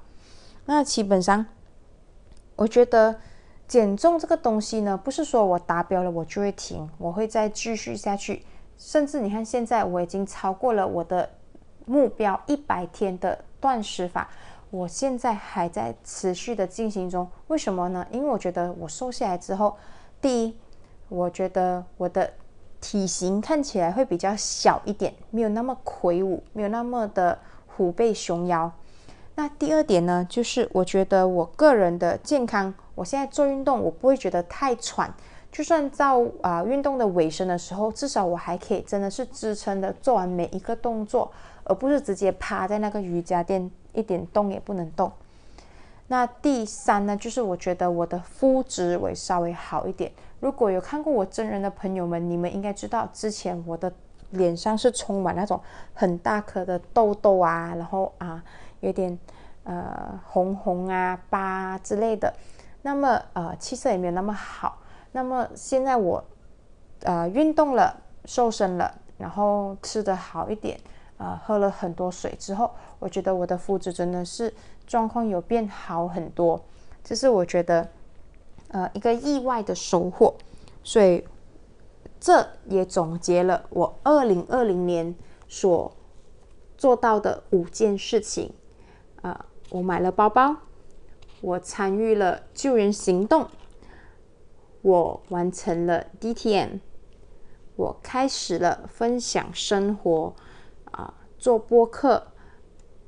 [0.66, 1.46] 那基本上，
[2.56, 3.16] 我觉得。
[3.68, 8.44] 减重这个东西呢，不是说我达标了我就会停，我会再继续下去。
[8.78, 11.30] 甚至你看，现在我已经超过了我的
[11.86, 14.30] 目标一百天的断食法，
[14.72, 17.26] 我现在还在持续的进行中。
[17.48, 18.06] 为什么呢？
[18.12, 19.78] 因为我觉得我瘦下来之后，
[20.20, 20.58] 第一，
[21.08, 22.30] 我觉得我的
[22.82, 28.70] 体型看起来会比较小一点，没有那么魁梧，没有那么的虎背熊腰。
[29.36, 32.74] 那第二点呢，就是我觉得我个人的健康。
[32.96, 35.12] 我现在做运动，我不会觉得太喘。
[35.52, 41.32] 就算到啊运动的尾声的时候，至少我还可以真的是支撑的做完每一个动作，
[41.64, 45.12] 而不是直接趴在那个瑜伽垫一点动也不能动。
[46.08, 50.12] 那第三呢，就是我觉得我的肤质会稍微好一点。
[50.42, 53.94] 如果有看过我真人的朋友们，你们应该知道，之前我的
[54.32, 55.62] 脸上是充满那种
[55.94, 58.44] 很大颗的痘痘啊，然后啊
[58.80, 59.18] 有点
[59.64, 62.34] 呃红红啊疤之类的。
[62.82, 64.80] 那么呃气色也没有那么好。
[65.12, 66.24] 那么现在我
[67.04, 70.80] 呃运动了，瘦身了，然后吃的好一点，
[71.18, 74.52] 呃喝了很多水之后，我觉得我的肤质真的是
[74.88, 76.60] 状况有变好很多，
[77.04, 77.88] 这是我觉得
[78.72, 80.36] 呃一个意外的收获。
[80.84, 81.24] 所以
[82.20, 85.16] 这也总结了我二零二零年
[85.48, 85.96] 所
[86.76, 88.52] 做到的五件事情。
[89.22, 90.56] 啊，我买了包包，
[91.42, 93.48] 我参与了救援行动，
[94.82, 96.80] 我完成了 DTM，
[97.76, 100.34] 我开始了分享生活，
[100.86, 102.32] 啊，做播客，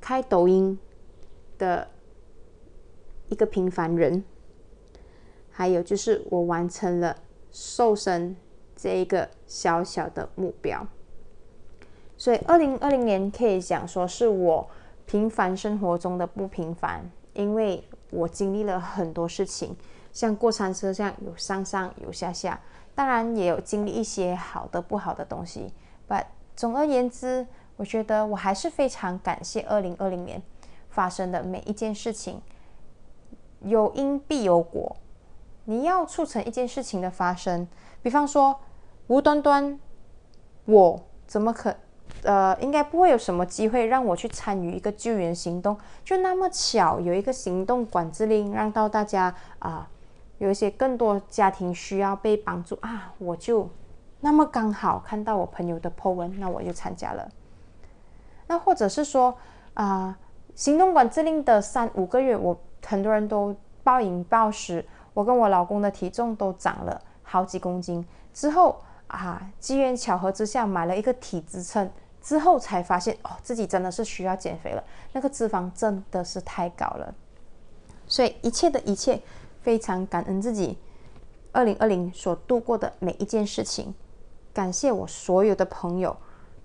[0.00, 0.78] 开抖音
[1.58, 1.88] 的
[3.28, 4.22] 一个平凡人，
[5.56, 7.16] 还有就是我完成了
[7.50, 8.36] 瘦身
[8.76, 10.86] 这一个小小的目标。
[12.18, 14.68] 所以，二零二零年可以讲说是我。
[15.06, 19.76] 平凡生活中的不平凡，因为我经历了很多事情，
[20.14, 22.58] 像过山车这样有上上有下下，
[22.94, 25.74] 当然也有经历一些好的不好的东西。
[26.08, 26.24] But
[26.56, 30.42] 总而言之，我觉得我还是非常感谢二零二零年
[30.88, 32.40] 发生的每一件事情。
[33.60, 34.96] 有因必有果，
[35.64, 37.66] 你要促成一件事情的发生，
[38.02, 38.60] 比方说
[39.06, 39.78] 无端端，
[40.66, 41.74] 我怎么可？
[42.22, 45.76] 呃，应该不会有什么机会让我去参与一个救援行动。
[46.04, 49.88] 就那么巧，有一个行动管制令，让到大家啊，
[50.38, 53.68] 有一些更多家庭需要被帮助啊，我就
[54.20, 57.28] 那么刚好看到我朋友的 po 文，那我就参加了。
[58.46, 59.36] 那或者是说
[59.74, 60.18] 啊，
[60.54, 68.06] 行动管制令的三五个月，我很多人都暴饮暴食，我跟我老公的体重都长了好几公斤。
[68.34, 71.90] 之后啊，机缘巧合之下买了一个体脂秤。
[72.20, 74.82] 之后才发现哦，自己真的是需要减肥了。
[75.12, 77.14] 那个脂肪真的是太高了，
[78.06, 79.20] 所以一切的一切，
[79.60, 80.78] 非常感恩自己，
[81.52, 83.94] 二零二零所度过的每一件事情，
[84.54, 86.16] 感谢我所有的朋友、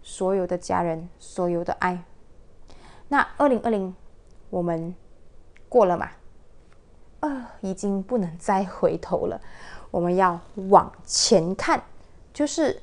[0.01, 2.05] 所有的家人、所有的爱。
[3.09, 3.93] 那二零二零
[4.49, 4.95] 我们
[5.67, 6.09] 过了嘛？
[7.19, 9.39] 啊，已经不能再回头了，
[9.91, 11.81] 我们要往前看，
[12.33, 12.81] 就是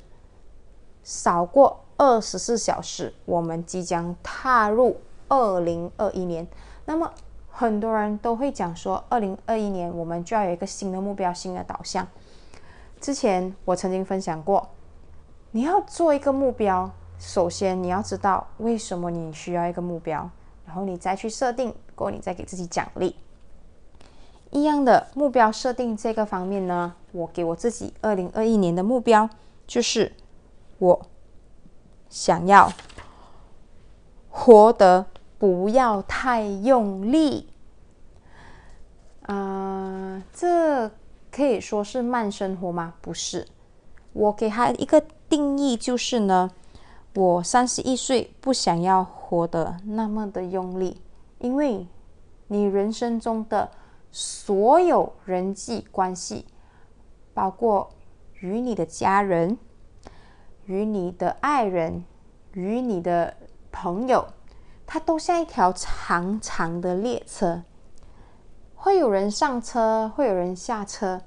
[1.03, 1.83] 少过。
[1.99, 4.97] 二十四小时，我们即将踏入
[5.29, 6.47] 二零二一年。
[6.85, 7.11] 那么，
[7.49, 12.07] 很多人都会讲说，二零二一年我们就要有一个新的目标、新的导向。
[13.01, 14.69] 之前我曾经分享过，
[15.49, 20.29] 你要做一个目标，首先你要知道为什么你需要一个目标，
[20.67, 23.15] 然后你再去设定，过你再给自己奖励。
[24.57, 29.29] 一样的目标设定这个方面呢，我给我自己二零二一年的目标
[29.67, 30.13] 就是
[30.79, 31.01] 我。
[32.09, 32.71] 想要
[34.29, 37.49] 活得不要太用力，
[39.23, 40.89] 啊，这
[41.29, 42.93] 可以说是慢生活吗？
[43.01, 43.45] 不是，
[44.13, 46.49] 我给他一个定义就是呢，
[47.13, 51.01] 我三十一岁不想要活得那么的用力，
[51.39, 51.85] 因为
[52.47, 53.69] 你人生中的
[54.19, 56.47] 所有人际关系，
[57.35, 57.91] 包括
[58.39, 59.59] 与你的家人。
[60.65, 62.03] 与你的爱人，
[62.51, 63.37] 与你的
[63.71, 64.27] 朋友，
[64.85, 67.63] 它都像一条长长的列车，
[68.75, 71.21] 会有人上车，会有人下车。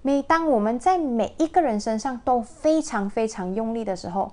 [0.00, 4.32] 每当我们在每一个人身上都非常非常用力的时候，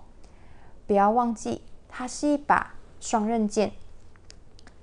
[0.87, 3.73] 不要忘记，它是一把双刃剑。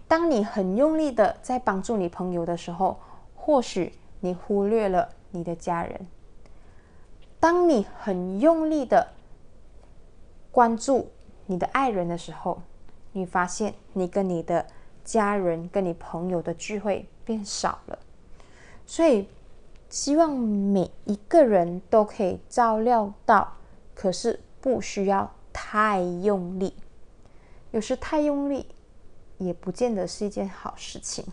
[0.09, 2.99] 当你很用力的在帮助你朋友的时候，
[3.35, 6.07] 或许你忽略了你的家人。
[7.40, 9.09] 当你很用力的
[10.51, 11.11] 关注
[11.47, 12.62] 你的爱人的时候，
[13.12, 14.66] 你发现你跟你的
[15.05, 17.99] 家人、跟你朋友的聚会变少了。
[18.87, 19.29] 所以，
[19.88, 23.55] 希望每一个人都可以照料到，
[23.95, 26.75] 可是不需要太用力。
[27.73, 28.66] 有时太用力，
[29.38, 31.25] 也不见得是一件好事情。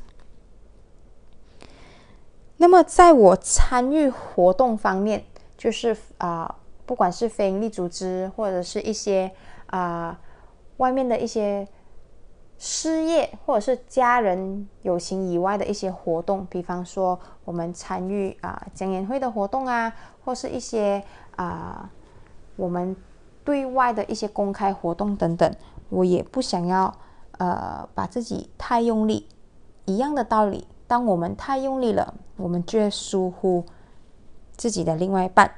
[2.58, 5.26] 那么，在我参与活动方面，
[5.58, 6.56] 就是啊。
[6.86, 9.32] 不管是非营利组织，或者是一些
[9.68, 10.20] 啊
[10.78, 11.66] 外面的一些
[12.58, 19.94] 事业，或者是家人友情以外的一些活动，比方说我们参与啊讲演会的活动啊，
[20.26, 21.02] 或是一些
[21.38, 21.90] 啊
[22.58, 22.94] 我们
[23.46, 25.56] 对外的一些公开活动等等，
[25.88, 26.94] 我也不想要
[27.38, 29.28] 呃把自己太用力。
[29.86, 33.66] 一样的道理，当我们太用力了，我们就会疏忽
[34.56, 35.56] 自己的另外一半。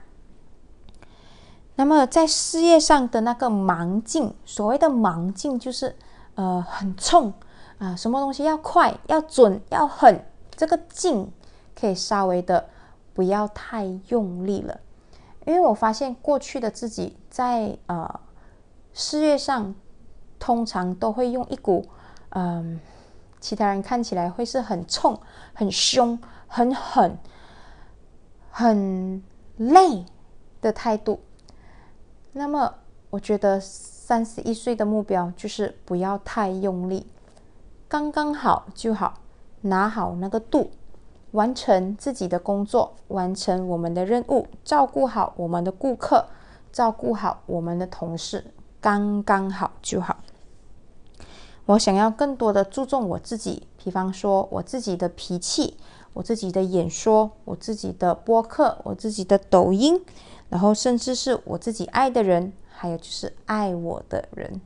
[1.76, 5.95] 那么在事业上的那个盲劲，所谓的盲劲就是
[6.34, 7.32] 呃很冲
[7.78, 11.32] 啊，什么东西要快、要准、要狠，这个劲
[11.80, 12.69] 可以稍微的
[13.13, 14.80] 不要太用力了。
[15.45, 18.19] 因为我发现过去的自己在呃
[18.91, 19.76] 事业上
[20.45, 21.83] 通常都会用一股，
[22.29, 22.79] 嗯，
[23.39, 25.19] 其他人看起来会是很冲、
[25.55, 27.17] 很凶、很狠、
[28.51, 29.23] 很
[29.57, 30.05] 累
[30.61, 31.19] 的态度。
[32.31, 32.75] 那么，
[33.09, 37.07] 我觉得三十一岁的目标就是不要太用力，
[37.87, 39.15] 刚刚好就好，
[39.61, 40.69] 拿好那个度，
[41.31, 46.23] 完成自己的工作，完成我们的任务，照顾好我们的顾客，
[46.71, 48.45] 照顾好我们的同事，
[48.79, 50.15] 刚刚好就好。
[51.68, 55.78] 我想要更多的注重我自己，比方说我自己的脾气，
[56.13, 59.99] 我自己的演说，我自己的播客，我自己的抖音，
[60.49, 64.61] 然后甚至是我自己爱的人，还有就是爱我的人。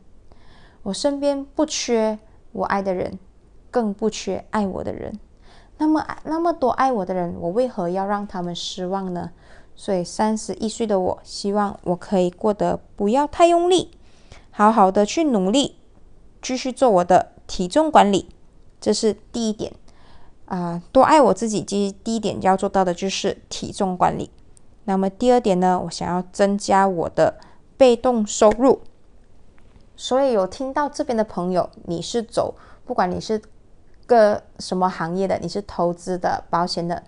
[0.84, 2.20] 我身边不缺
[2.52, 3.18] 我爱的人，
[3.72, 5.18] 更不缺爱我的人。
[5.78, 9.32] 那么那么多爱我的人，我为何要让他们失望呢？
[9.74, 13.92] 所以三十一岁的我，希望我可以过得不要太用力，
[14.52, 15.78] 好好的去努力。
[16.42, 18.30] 继续做我的体重管理，
[18.80, 19.74] 这是第一点
[20.46, 21.62] 啊，多爱我自己。
[21.62, 24.30] 第第一点要做到的就是体重管理。
[24.86, 27.38] 那么第二点呢，我想要增加我的
[27.78, 28.82] 被动收入。
[29.96, 33.42] 所以有听到这边的朋友，你是走，不管你是
[34.08, 37.04] 个什么行业的，你是投资的、保险的，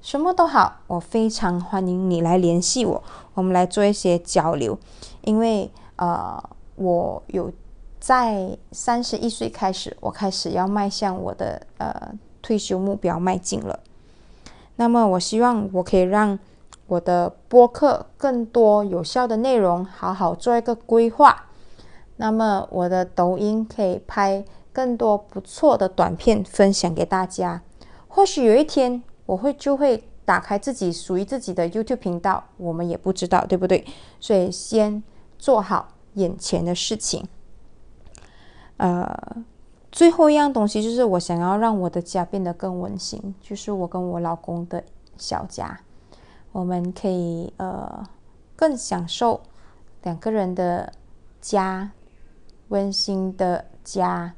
[0.00, 3.02] 什么都好，我非常欢迎你来联系我，
[3.34, 4.78] 我们来做一些交流。
[5.22, 6.42] 因为呃，
[6.76, 7.52] 我有。
[8.06, 13.80] 在三十一岁开始，我开始要迈向我的呃退休目标迈进了。
[14.76, 16.38] 那么，我希望我可以让
[16.86, 21.46] 我的播客更多有效的内容，好好做一个规划。
[22.18, 27.60] 那么，我的抖音可以拍更多不错的短片分享给大家。
[28.06, 33.84] 或许有一天，我会就会打开自己属于自己的 YouTube 频道，我们也不知道，对不对？
[34.20, 35.02] 所以，先
[35.36, 37.26] 做好眼前的事情。
[38.78, 39.36] 呃，
[39.90, 44.84] 最后一样东西就是我想要让我的家变得更温馨，就是我跟我老公的
[45.16, 45.80] 小家，
[46.52, 48.04] 我们可以呃
[48.54, 49.40] 更享受
[50.02, 50.92] 两个人的
[51.40, 51.90] 家，
[52.68, 54.34] 温馨的家，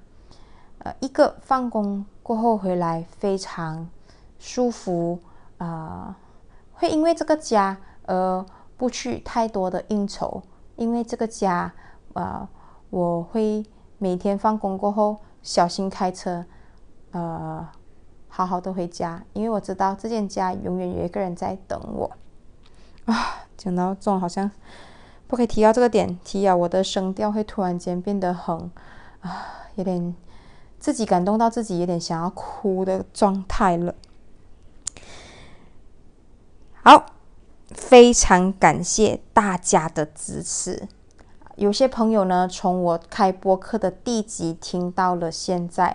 [0.78, 3.88] 呃，一个放工过后回来非常
[4.38, 5.18] 舒服
[5.56, 6.16] 啊，
[6.74, 7.76] 会因为这个家
[8.06, 10.40] 而不去太多的应酬，
[10.76, 11.74] 因为这个家
[12.12, 12.48] 啊，
[12.90, 13.66] 我会。
[13.98, 16.44] 每天放工过后，小心开车，
[17.10, 17.68] 呃，
[18.28, 22.10] 好好的回家，因为我知道这间家永远有一个人在等我。
[23.06, 24.50] 啊，讲到这种好像
[25.26, 28.70] 不可以提到这个点，提啊，我的声调会突然间变得很
[29.20, 30.14] 啊，有点
[30.78, 33.94] 自己感动到自己有点想要哭的状态了。
[36.84, 37.06] 好，
[37.70, 40.88] 非常感谢大家的支持。
[41.58, 45.92] 有些朋友呢，从我开播课的第一集听到了现在；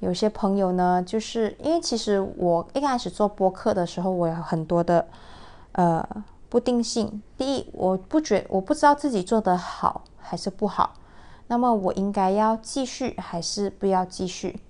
[0.00, 5.06] 有些朋友呢，就是因为其实我一开始做播客的时候，我有很多的
[5.72, 6.06] 呃
[6.50, 7.22] 不定性。
[7.38, 10.92] 第一，我不觉我不知道自己做的好还是不好，
[11.46, 14.60] 那么我应该要继续还是不要继续？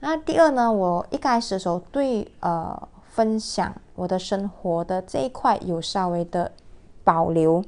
[0.00, 6.52] 那第二呢，我一开始的时候对呃分享我的生活的这一块有稍微的
[7.02, 7.64] 保留。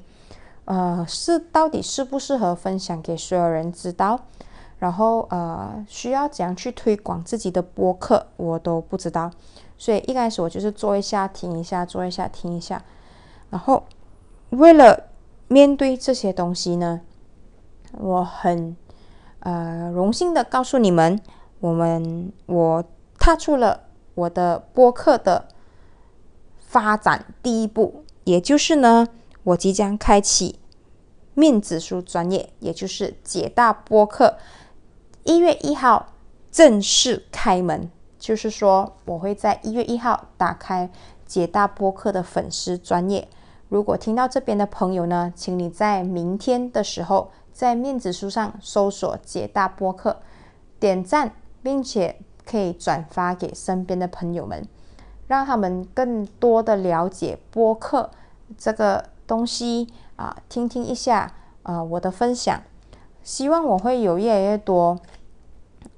[0.68, 4.20] 呃，是到底适不适合分享给所有人知道？
[4.78, 9.30] 然后呃，需要怎样去推广自己的播客，我都不知道。
[9.78, 12.84] 所以一开始我就是做一下，听一下，做一下，听一下。
[13.48, 13.84] 然后
[14.50, 15.04] 为了
[15.48, 17.00] 面对这些东西呢，
[17.92, 18.76] 我很
[19.40, 21.18] 呃荣幸的告诉你们，
[21.60, 22.84] 我们我
[23.18, 25.48] 踏出了我的播客的
[26.58, 29.08] 发展第一步，也就是呢。
[29.48, 30.58] 我即将开启
[31.32, 34.36] 面子书专业，也就是解大播客，
[35.24, 36.12] 一月一号
[36.50, 37.90] 正式开门。
[38.18, 40.90] 就是说，我会在一月一号打开
[41.24, 43.28] 解大播客的粉丝专业。
[43.68, 50.20] 如果听到这边的朋友呢，请你在明天的时候在面子书上搜索解大播客，
[50.80, 51.32] 点赞，
[51.62, 54.66] 并且可以转发给身边的朋友们，
[55.26, 58.10] 让他们更多的了解播客
[58.58, 59.04] 这个。
[59.28, 61.30] 东西啊，听听一下
[61.62, 62.62] 啊，我的分享，
[63.22, 64.98] 希望我会有越来越多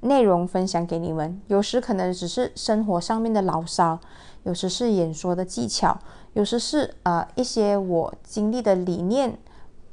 [0.00, 1.40] 内容分享给你们。
[1.46, 4.00] 有时可能只是生活上面的牢骚，
[4.42, 5.98] 有时是演说的技巧，
[6.32, 9.38] 有时是啊一些我经历的理念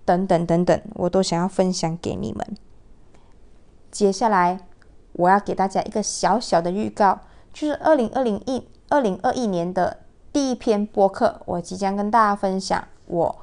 [0.03, 2.57] 等等等等，我都想要分享给你们。
[3.91, 4.65] 接下来
[5.13, 7.19] 我要给大家一个小小的预告，
[7.53, 9.99] 就是二零二零一二零二一年的
[10.33, 12.83] 第一篇播客，我即将跟大家分享。
[13.07, 13.35] 我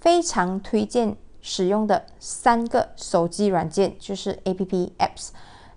[0.00, 5.28] 非常推荐使用的三个手机软件，就是 A P P apps。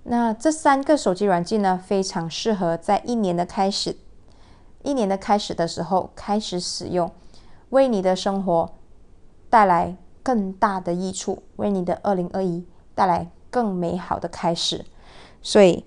[0.04, 3.98] 那这三个手机软件呢，非常适合在一年的开始，
[4.84, 7.12] 一年的开始的时候开始使用，
[7.72, 8.74] 为你的生活
[9.50, 12.66] 带来更大的益处，为你的二零二一
[12.96, 14.86] 带来更美好的开始。
[15.42, 15.86] 所以，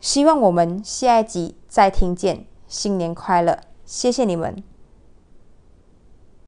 [0.00, 2.46] 希望我们下一集再听见。
[2.68, 3.60] 新年快乐！
[3.84, 4.75] 谢谢你们。